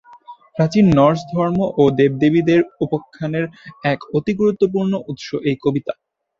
প্রাচীন 0.55 0.85
নর্স 0.97 1.21
ধর্ম 1.33 1.59
ও 1.75 1.93
দেবদেবীদের 1.99 2.61
উপাখ্যানের 2.81 3.45
এক 3.85 3.99
অতি 4.17 4.33
গুরুত্বপূর্ণ 4.33 4.93
উৎস 5.11 5.27
এই 5.49 5.55
কবিতা। 5.63 5.93